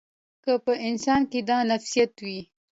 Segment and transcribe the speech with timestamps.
[0.43, 2.39] که په انسان کې دا نفسیات وي.